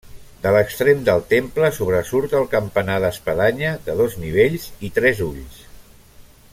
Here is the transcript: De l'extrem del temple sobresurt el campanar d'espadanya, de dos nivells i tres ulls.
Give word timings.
De 0.43 0.51
l'extrem 0.53 1.03
del 1.09 1.19
temple 1.33 1.69
sobresurt 1.75 2.33
el 2.39 2.47
campanar 2.55 2.97
d'espadanya, 3.05 3.77
de 3.89 3.99
dos 4.03 4.19
nivells 4.25 4.67
i 4.89 4.91
tres 4.97 5.23
ulls. 5.31 5.61